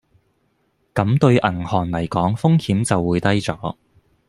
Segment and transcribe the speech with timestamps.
[0.95, 3.77] 咁對銀行嚟講風險就會低左